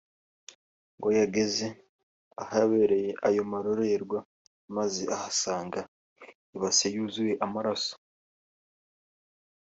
ngo 0.97 1.07
yageze 1.19 1.67
ahabereye 2.43 3.09
aya 3.27 3.43
marorerwa 3.51 4.19
maze 4.75 5.03
ahasanga 5.15 5.79
ibase 6.55 6.87
yuzuye 6.95 7.33
amaraso 7.45 7.93